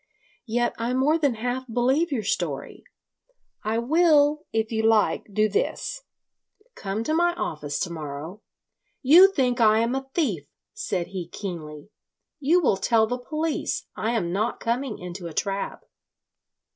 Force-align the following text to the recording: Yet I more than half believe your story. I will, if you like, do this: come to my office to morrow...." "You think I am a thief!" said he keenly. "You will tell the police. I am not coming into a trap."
Yet 0.47 0.73
I 0.79 0.95
more 0.95 1.19
than 1.19 1.35
half 1.35 1.71
believe 1.71 2.11
your 2.11 2.23
story. 2.23 2.83
I 3.63 3.77
will, 3.77 4.47
if 4.51 4.71
you 4.71 4.81
like, 4.81 5.27
do 5.31 5.47
this: 5.47 6.01
come 6.73 7.03
to 7.03 7.13
my 7.13 7.35
office 7.35 7.79
to 7.81 7.91
morrow...." 7.91 8.41
"You 9.13 9.31
think 9.31 9.61
I 9.61 9.77
am 9.77 9.93
a 9.93 10.09
thief!" 10.15 10.47
said 10.73 11.09
he 11.09 11.27
keenly. 11.27 11.91
"You 12.39 12.59
will 12.61 12.77
tell 12.77 13.05
the 13.05 13.19
police. 13.19 13.85
I 13.95 14.13
am 14.13 14.31
not 14.33 14.59
coming 14.59 14.97
into 14.97 15.27
a 15.27 15.35
trap." 15.35 15.83